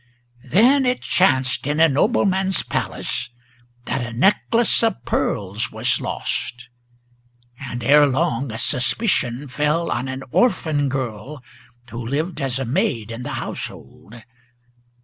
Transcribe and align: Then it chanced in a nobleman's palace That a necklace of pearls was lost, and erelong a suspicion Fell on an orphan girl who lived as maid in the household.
Then 0.45 0.87
it 0.87 1.03
chanced 1.03 1.67
in 1.67 1.79
a 1.79 1.87
nobleman's 1.87 2.63
palace 2.63 3.29
That 3.85 4.01
a 4.03 4.11
necklace 4.11 4.81
of 4.81 5.05
pearls 5.05 5.71
was 5.71 6.01
lost, 6.01 6.69
and 7.59 7.83
erelong 7.83 8.51
a 8.51 8.57
suspicion 8.57 9.47
Fell 9.47 9.91
on 9.91 10.07
an 10.07 10.23
orphan 10.31 10.89
girl 10.89 11.43
who 11.91 12.03
lived 12.03 12.41
as 12.41 12.59
maid 12.65 13.11
in 13.11 13.21
the 13.21 13.33
household. 13.33 14.23